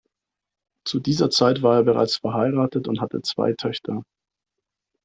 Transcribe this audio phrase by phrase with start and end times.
[0.83, 4.01] Zu dieser Zeit war er bereits verheiratet und hatte zwei Töchter.